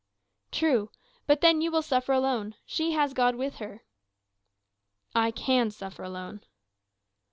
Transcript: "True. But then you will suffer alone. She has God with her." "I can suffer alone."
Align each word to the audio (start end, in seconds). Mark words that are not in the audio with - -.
"True. 0.51 0.89
But 1.27 1.41
then 1.41 1.61
you 1.61 1.69
will 1.69 1.83
suffer 1.83 2.11
alone. 2.11 2.55
She 2.65 2.93
has 2.93 3.13
God 3.13 3.35
with 3.35 3.57
her." 3.57 3.83
"I 5.13 5.29
can 5.29 5.69
suffer 5.69 6.01
alone." 6.01 6.41